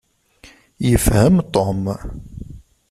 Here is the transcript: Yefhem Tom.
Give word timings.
Yefhem 0.87 1.35
Tom. 1.53 1.79